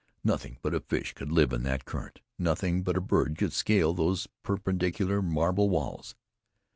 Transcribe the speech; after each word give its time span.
Nothing 0.23 0.57
but 0.63 0.73
a 0.73 0.79
fish 0.79 1.13
could 1.13 1.31
live 1.31 1.53
in 1.53 1.61
that 1.61 1.85
current; 1.85 2.21
nothing 2.39 2.81
but 2.81 2.97
a 2.97 3.01
bird 3.01 3.37
could 3.37 3.53
scale 3.53 3.93
those 3.93 4.27
perpendicular 4.41 5.21
marble 5.21 5.69
walls. 5.69 6.15